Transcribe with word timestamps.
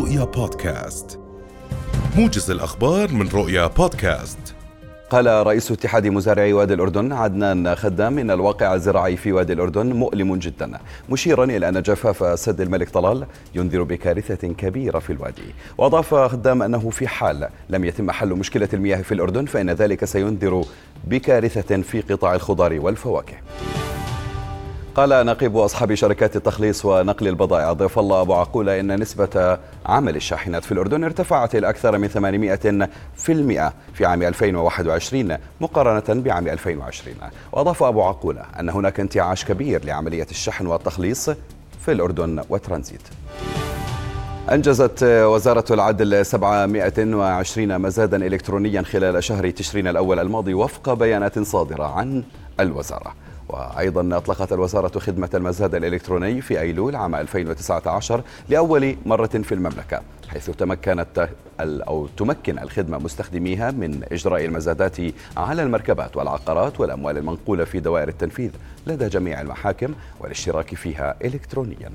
رؤيا 0.00 0.24
بودكاست. 0.24 1.18
موجز 2.16 2.50
الأخبار 2.50 3.12
من 3.12 3.28
رؤيا 3.28 3.66
بودكاست. 3.66 4.38
قال 5.10 5.46
رئيس 5.46 5.72
اتحاد 5.72 6.06
مزارعي 6.06 6.52
وادي 6.52 6.74
الأردن 6.74 7.12
عدنان 7.12 7.74
خدام 7.74 8.18
إن 8.18 8.30
الواقع 8.30 8.74
الزراعي 8.74 9.16
في 9.16 9.32
وادي 9.32 9.52
الأردن 9.52 9.92
مؤلم 9.92 10.36
جدا. 10.36 10.78
مشيرا 11.10 11.44
إلى 11.44 11.68
أن 11.68 11.82
جفاف 11.82 12.38
سد 12.38 12.60
الملك 12.60 12.88
طلال 12.88 13.26
ينذر 13.54 13.82
بكارثة 13.82 14.48
كبيرة 14.48 14.98
في 14.98 15.12
الوادي. 15.12 15.54
وأضاف 15.78 16.14
خدام 16.14 16.62
أنه 16.62 16.90
في 16.90 17.08
حال 17.08 17.48
لم 17.70 17.84
يتم 17.84 18.10
حل 18.10 18.28
مشكلة 18.28 18.68
المياه 18.72 19.02
في 19.02 19.14
الأردن 19.14 19.46
فإن 19.46 19.70
ذلك 19.70 20.04
سينذر 20.04 20.64
بكارثة 21.04 21.82
في 21.82 22.00
قطاع 22.00 22.34
الخضار 22.34 22.80
والفواكه. 22.80 23.34
قال 25.00 25.26
نقيب 25.26 25.56
أصحاب 25.56 25.94
شركات 25.94 26.36
التخليص 26.36 26.84
ونقل 26.84 27.28
البضائع. 27.28 27.72
ضيف 27.72 27.98
الله 27.98 28.20
أبو 28.20 28.34
عقولة 28.34 28.80
إن 28.80 29.00
نسبة 29.00 29.58
عمل 29.86 30.16
الشاحنات 30.16 30.64
في 30.64 30.72
الأردن 30.72 31.04
ارتفعت 31.04 31.54
إلى 31.54 31.68
أكثر 31.68 31.98
من 31.98 32.08
800 32.08 32.56
في 33.16 33.32
المئة 33.32 33.72
في 33.94 34.06
عام 34.06 34.22
2021 34.22 35.36
مقارنة 35.60 36.22
بعام 36.22 36.48
2020 36.48 37.16
وأضاف 37.52 37.82
أبو 37.82 38.02
عقولة 38.02 38.42
أن 38.60 38.68
هناك 38.68 39.00
انتعاش 39.00 39.44
كبير 39.44 39.84
لعملية 39.84 40.26
الشحن 40.30 40.66
والتخليص 40.66 41.30
في 41.80 41.92
الأردن 41.92 42.42
وترانزيت. 42.48 43.02
أنجزت 44.52 45.02
وزارة 45.02 45.72
العدل 45.74 46.26
720 46.26 47.78
مزادا 47.78 48.26
إلكترونيا 48.26 48.82
خلال 48.82 49.24
شهر 49.24 49.50
تشرين 49.50 49.88
الأول 49.88 50.18
الماضي 50.18 50.54
وفق 50.54 50.94
بيانات 50.94 51.38
صادرة 51.38 51.84
عن 51.84 52.22
الوزارة. 52.60 53.14
وأيضا 53.50 54.16
أطلقت 54.16 54.52
الوزارة 54.52 54.98
خدمة 54.98 55.30
المزاد 55.34 55.74
الإلكتروني 55.74 56.40
في 56.40 56.60
أيلول 56.60 56.96
عام 56.96 57.14
2019 57.14 58.22
لأول 58.48 58.96
مرة 59.06 59.26
في 59.26 59.54
المملكة 59.54 60.00
حيث 60.28 60.50
تمكنت 60.50 61.28
أو 61.60 62.06
تمكن 62.06 62.58
الخدمة 62.58 62.98
مستخدميها 62.98 63.70
من 63.70 64.04
إجراء 64.12 64.44
المزادات 64.44 64.96
على 65.36 65.62
المركبات 65.62 66.16
والعقارات 66.16 66.80
والأموال 66.80 67.18
المنقولة 67.18 67.64
في 67.64 67.80
دوائر 67.80 68.08
التنفيذ 68.08 68.50
لدى 68.86 69.08
جميع 69.08 69.40
المحاكم 69.40 69.94
والاشتراك 70.20 70.74
فيها 70.74 71.16
إلكترونياً. 71.24 71.90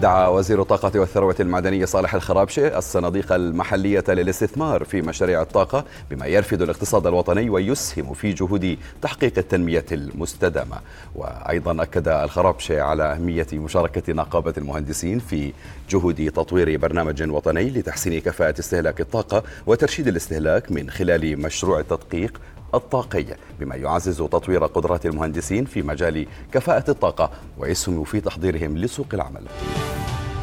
دعا 0.00 0.28
وزير 0.28 0.62
الطاقة 0.62 1.00
والثروة 1.00 1.36
المعدنية 1.40 1.84
صالح 1.84 2.14
الخرابشي 2.14 2.78
الصناديق 2.78 3.32
المحلية 3.32 4.04
للاستثمار 4.08 4.84
في 4.84 5.02
مشاريع 5.02 5.42
الطاقة 5.42 5.84
بما 6.10 6.26
يرفد 6.26 6.62
الاقتصاد 6.62 7.06
الوطني 7.06 7.50
ويسهم 7.50 8.14
في 8.14 8.32
جهود 8.32 8.78
تحقيق 9.02 9.32
التنمية 9.38 9.84
المستدامة. 9.92 10.76
وأيضا 11.14 11.82
أكد 11.82 12.08
الخرابشي 12.08 12.80
على 12.80 13.02
أهمية 13.02 13.46
مشاركة 13.52 14.12
نقابة 14.12 14.54
المهندسين 14.58 15.18
في 15.18 15.52
جهود 15.90 16.30
تطوير 16.30 16.76
برنامج 16.78 17.30
وطني 17.30 17.70
لتحسين 17.70 18.20
كفاءة 18.20 18.60
استهلاك 18.60 19.00
الطاقة 19.00 19.42
وترشيد 19.66 20.08
الاستهلاك 20.08 20.72
من 20.72 20.90
خلال 20.90 21.40
مشروع 21.42 21.80
التدقيق 21.80 22.40
الطاقية 22.74 23.36
بما 23.60 23.76
يعزز 23.76 24.18
تطوير 24.18 24.66
قدرات 24.66 25.06
المهندسين 25.06 25.64
في 25.64 25.82
مجال 25.82 26.26
كفاءة 26.52 26.90
الطاقة 26.90 27.30
ويسهم 27.58 28.04
في 28.04 28.20
تحضيرهم 28.20 28.78
لسوق 28.78 29.06
العمل. 29.12 29.42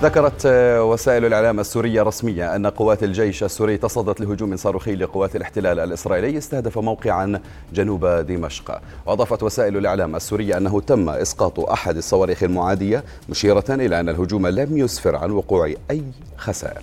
ذكرت 0.02 0.46
وسائل 0.80 1.26
الإعلام 1.26 1.60
السورية 1.60 2.04
رسمية 2.04 2.56
أن 2.56 2.68
قوات 2.68 3.04
الجيش 3.04 3.44
السوري 3.44 3.78
تصدت 3.78 4.22
لهجوم 4.22 4.56
صاروخي 4.56 4.96
لقوات 4.96 5.36
الاحتلال 5.36 5.80
الإسرائيلي 5.80 6.38
استهدف 6.38 6.78
موقعا 6.78 7.42
جنوب 7.74 8.06
دمشق. 8.06 8.82
وأضافت 9.06 9.44
وسائل 9.44 9.78
الإعلام 9.78 10.16
السورية 10.16 10.58
أنه 10.58 10.82
تم 10.82 11.10
إسقاط 11.10 11.60
أحد 11.60 11.98
الصواريخ 11.98 12.44
المعادية 12.44 13.04
مشيرة 13.30 13.66
إلى 13.70 14.00
أن 14.00 14.10
الهجوم 14.10 14.48
لم 14.48 14.78
يسفر 14.78 15.16
عن 15.16 15.32
وقوع 15.32 15.74
أي 15.92 16.04
خسائر. 16.38 16.82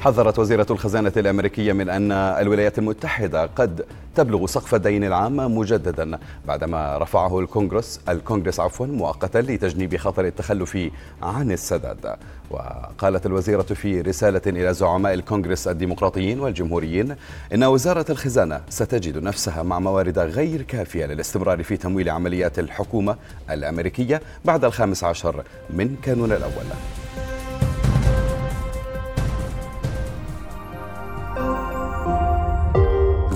حذرت 0.00 0.38
وزيرة 0.38 0.66
الخزانة 0.70 1.12
الأمريكية 1.16 1.72
من 1.72 1.88
أن 1.88 2.12
الولايات 2.12 2.78
المتحدة 2.78 3.46
قد 3.46 3.84
تبلغ 4.14 4.46
سقف 4.46 4.74
الدين 4.74 5.04
العام 5.04 5.58
مجددا 5.58 6.18
بعدما 6.46 6.98
رفعه 6.98 7.40
الكونغرس 7.40 8.00
الكونغرس 8.08 8.60
عفوا 8.60 8.86
مؤقتا 8.86 9.38
لتجنيب 9.38 9.96
خطر 9.96 10.24
التخلف 10.24 10.78
عن 11.22 11.52
السداد. 11.52 12.16
وقالت 12.50 13.26
الوزيرة 13.26 13.62
في 13.62 14.00
رسالة 14.00 14.40
إلى 14.46 14.74
زعماء 14.74 15.14
الكونغرس 15.14 15.68
الديمقراطيين 15.68 16.40
والجمهوريين 16.40 17.16
إن 17.54 17.64
وزارة 17.64 18.06
الخزانة 18.10 18.60
ستجد 18.68 19.18
نفسها 19.18 19.62
مع 19.62 19.78
موارد 19.78 20.18
غير 20.18 20.62
كافية 20.62 21.06
للاستمرار 21.06 21.62
في 21.62 21.76
تمويل 21.76 22.10
عمليات 22.10 22.58
الحكومة 22.58 23.16
الأمريكية 23.50 24.22
بعد 24.44 24.64
الخامس 24.64 25.04
عشر 25.04 25.44
من 25.70 25.96
كانون 26.02 26.32
الأول. 26.32 26.66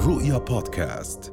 رؤيا 0.06 0.38
بودكاست 0.38 1.32